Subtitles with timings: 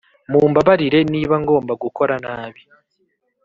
[0.31, 2.61] mumbabarire niba ngomba gukora nabi.